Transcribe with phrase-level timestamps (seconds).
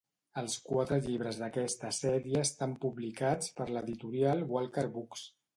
[0.41, 5.33] Els quatre llibres d'aquesta sèrie estan publicats per l'editorial Walker Books.